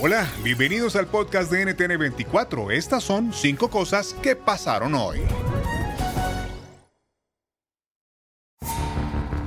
[0.00, 2.72] Hola, bienvenidos al podcast de NTN24.
[2.72, 5.18] Estas son cinco cosas que pasaron hoy.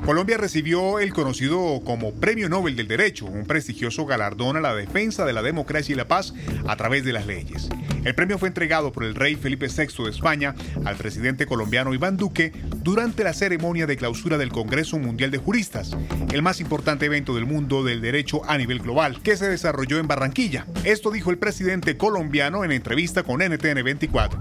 [0.06, 5.26] Colombia recibió el conocido como Premio Nobel del Derecho, un prestigioso galardón a la defensa
[5.26, 6.34] de la democracia y la paz
[6.68, 7.70] a través de las leyes.
[8.04, 12.18] El premio fue entregado por el rey Felipe VI de España al presidente colombiano Iván
[12.18, 15.92] Duque durante la ceremonia de clausura del Congreso Mundial de Juristas,
[16.34, 20.08] el más importante evento del mundo del derecho a nivel global, que se desarrolló en
[20.08, 20.66] Barranquilla.
[20.84, 24.40] Esto dijo el presidente colombiano en entrevista con NTN 24.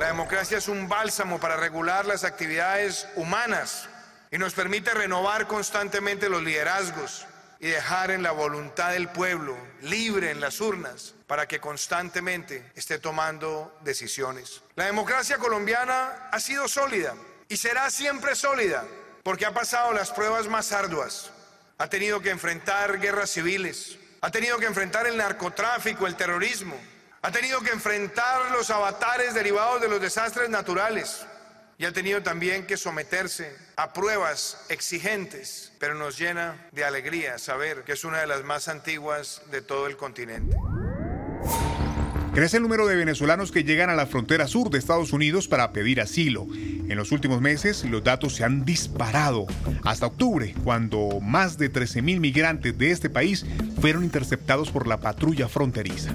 [0.00, 3.90] La democracia es un bálsamo para regular las actividades humanas
[4.30, 7.26] y nos permite renovar constantemente los liderazgos
[7.58, 12.98] y dejar en la voluntad del pueblo, libre en las urnas, para que constantemente esté
[12.98, 14.62] tomando decisiones.
[14.74, 17.14] La democracia colombiana ha sido sólida
[17.48, 18.84] y será siempre sólida
[19.22, 21.30] porque ha pasado las pruebas más arduas.
[21.78, 26.78] Ha tenido que enfrentar guerras civiles, ha tenido que enfrentar el narcotráfico, el terrorismo,
[27.22, 31.26] ha tenido que enfrentar los avatares derivados de los desastres naturales
[31.78, 37.84] y ha tenido también que someterse a pruebas exigentes, pero nos llena de alegría saber
[37.84, 40.56] que es una de las más antiguas de todo el continente.
[42.32, 45.72] Crece el número de venezolanos que llegan a la frontera sur de Estados Unidos para
[45.72, 46.46] pedir asilo.
[46.52, 49.46] En los últimos meses los datos se han disparado.
[49.84, 53.46] Hasta octubre, cuando más de 13.000 migrantes de este país
[53.80, 56.14] fueron interceptados por la patrulla fronteriza.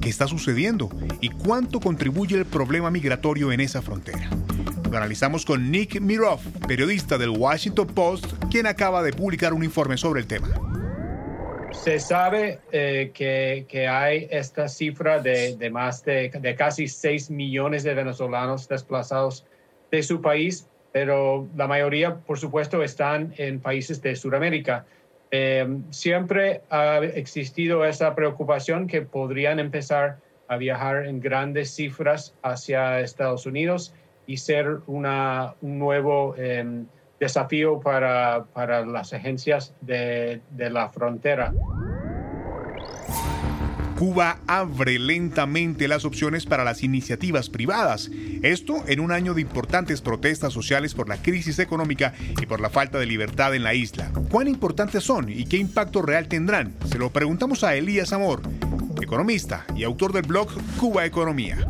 [0.00, 4.30] ¿Qué está sucediendo y cuánto contribuye el problema migratorio en esa frontera?
[4.90, 9.98] Lo analizamos con Nick Miroff, periodista del Washington Post, quien acaba de publicar un informe
[9.98, 10.48] sobre el tema.
[11.72, 17.30] Se sabe eh, que, que, hay esta cifra de, de más de, de, casi 6
[17.30, 19.44] millones de venezolanos desplazados
[19.90, 24.86] de su país, pero la mayoría, por supuesto, están en países de Sudamérica.
[25.30, 30.18] Eh, siempre ha existido esa preocupación que podrían empezar
[30.48, 33.92] a viajar en grandes cifras hacia Estados Unidos
[34.28, 36.84] y ser una, un nuevo eh,
[37.18, 41.52] desafío para, para, las agencias de, de la frontera.
[43.98, 48.10] Cuba abre lentamente las opciones para las iniciativas privadas.
[48.42, 52.70] Esto en un año de importantes protestas sociales por la crisis económica y por la
[52.70, 54.12] falta de libertad en la isla.
[54.30, 56.74] ¿Cuán importantes son y qué impacto real tendrán?
[56.84, 58.42] Se lo preguntamos a Elías Amor,
[59.02, 61.66] economista y autor del blog Cuba Economía.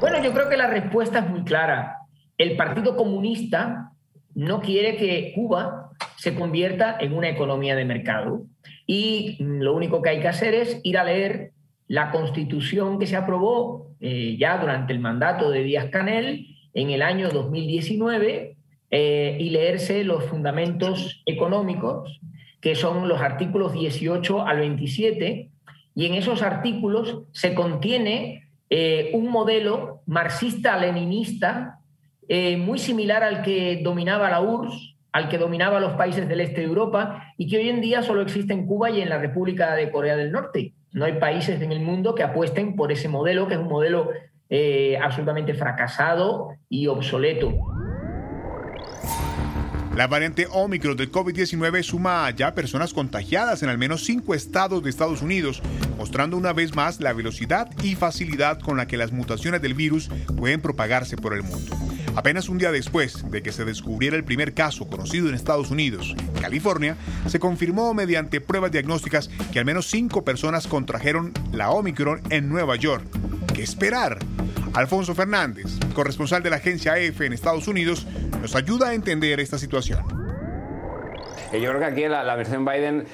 [0.00, 1.98] Bueno, yo creo que la respuesta es muy clara.
[2.36, 3.92] El Partido Comunista
[4.34, 8.42] no quiere que Cuba se convierta en una economía de mercado.
[8.86, 11.52] Y lo único que hay que hacer es ir a leer
[11.88, 17.00] la constitución que se aprobó eh, ya durante el mandato de Díaz Canel en el
[17.00, 18.56] año 2019
[18.90, 22.20] eh, y leerse los fundamentos económicos,
[22.60, 25.48] que son los artículos 18 al 27,
[25.94, 31.80] y en esos artículos se contiene eh, un modelo marxista-leninista
[32.28, 36.60] eh, muy similar al que dominaba la URSS, al que dominaba los países del este
[36.60, 39.74] de Europa y que hoy en día solo existe en Cuba y en la República
[39.74, 40.74] de Corea del Norte.
[40.92, 44.10] No hay países en el mundo que apuesten por ese modelo, que es un modelo
[44.50, 47.54] eh, absolutamente fracasado y obsoleto.
[49.96, 54.90] La variante Omicron del COVID-19 suma ya personas contagiadas en al menos cinco estados de
[54.90, 55.62] Estados Unidos,
[55.96, 60.10] mostrando una vez más la velocidad y facilidad con la que las mutaciones del virus
[60.36, 61.74] pueden propagarse por el mundo.
[62.14, 66.14] Apenas un día después de que se descubriera el primer caso conocido en Estados Unidos,
[66.42, 72.50] California, se confirmó mediante pruebas diagnósticas que al menos cinco personas contrajeron la Omicron en
[72.50, 73.06] Nueva York.
[73.54, 74.18] ¿Qué esperar?
[74.76, 75.64] Alfonso Fernández,
[75.94, 78.06] corresponsal de la agencia EFE en Estados Unidos,
[78.42, 80.25] nos ayuda a entender esta situación.
[81.52, 83.06] Yo creo que aquí la, versión Biden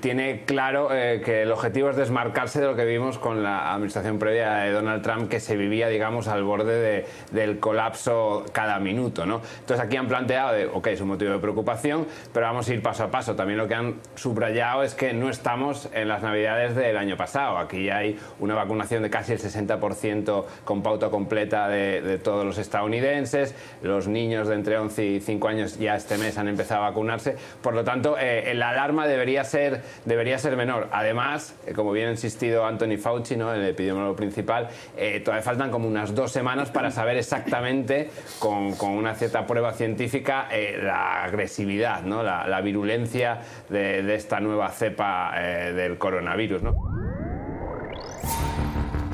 [0.00, 4.54] tiene claro que el objetivo es desmarcarse de lo que vimos con la administración previa
[4.56, 9.26] de Donald Trump, que se vivía, digamos, al borde del colapso cada minuto.
[9.26, 9.40] ¿no?
[9.60, 12.82] Entonces aquí han planteado, de, ok, es un motivo de preocupación, pero vamos a ir
[12.82, 13.34] paso a paso.
[13.34, 17.58] También lo que han subrayado es que no estamos en las navidades del año pasado.
[17.58, 23.54] Aquí hay una vacunación de casi el 60% con pauta completa de, todos los estadounidenses.
[23.82, 27.36] Los niños de entre 11 y 5 años ya este mes han empezado a vacunarse.
[27.76, 30.88] Lo tanto, eh, la alarma debería ser, debería ser menor.
[30.90, 33.52] Además, eh, como bien ha insistido Anthony Fauci, ¿no?
[33.52, 39.14] el epidemiólogo principal, eh, todavía faltan como unas dos semanas para saber exactamente, con, una
[39.14, 40.48] cierta prueba científica,
[40.82, 42.22] la agresividad, ¿no?
[42.22, 46.62] la, virulencia de, esta nueva cepa del coronavirus.
[46.62, 47.05] ¿no?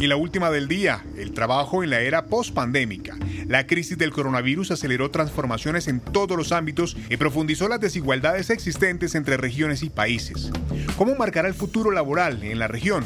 [0.03, 3.17] Y la última del día, el trabajo en la era post-pandémica.
[3.47, 9.15] La crisis del coronavirus aceleró transformaciones en todos los ámbitos y profundizó las desigualdades existentes
[9.15, 10.51] entre regiones y países.
[10.99, 13.05] ¿Cómo marcará el futuro laboral en la región?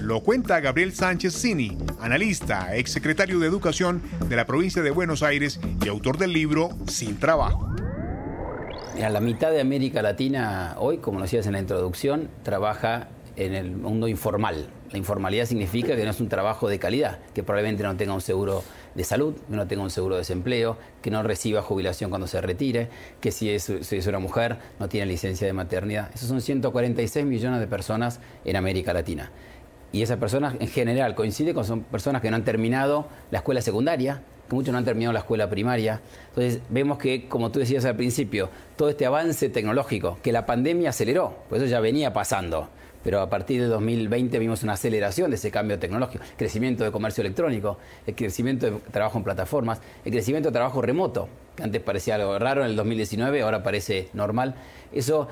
[0.00, 5.58] Lo cuenta Gabriel Sánchez Cini, analista, exsecretario de Educación de la provincia de Buenos Aires
[5.84, 7.68] y autor del libro Sin Trabajo.
[8.94, 13.08] Mira, la mitad de América Latina hoy, como lo decías en la introducción, trabaja
[13.38, 14.66] en el mundo informal.
[14.90, 18.20] La informalidad significa que no es un trabajo de calidad, que probablemente no tenga un
[18.20, 18.64] seguro
[18.94, 22.40] de salud, que no tenga un seguro de desempleo, que no reciba jubilación cuando se
[22.40, 22.88] retire,
[23.20, 23.68] que si es,
[24.08, 26.10] una mujer no tiene licencia de maternidad.
[26.14, 29.30] Esos son 146 millones de personas en América Latina.
[29.92, 33.62] Y esas personas en general coincide con son personas que no han terminado la escuela
[33.62, 36.00] secundaria, que muchos no han terminado la escuela primaria.
[36.30, 40.90] Entonces vemos que, como tú decías al principio, todo este avance tecnológico que la pandemia
[40.90, 42.68] aceleró, pues eso ya venía pasando
[43.02, 47.22] pero a partir de 2020 vimos una aceleración de ese cambio tecnológico, crecimiento de comercio
[47.22, 52.16] electrónico, el crecimiento de trabajo en plataformas, el crecimiento de trabajo remoto, que antes parecía
[52.16, 54.54] algo raro en el 2019, ahora parece normal.
[54.92, 55.28] Eso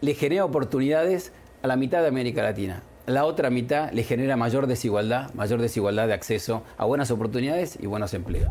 [0.00, 1.32] le genera oportunidades
[1.62, 2.82] a la mitad de América Latina.
[3.06, 7.86] La otra mitad le genera mayor desigualdad, mayor desigualdad de acceso a buenas oportunidades y
[7.86, 8.50] buenos empleos.